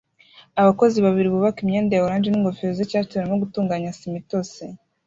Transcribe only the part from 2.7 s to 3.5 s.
z'icyatsi barimo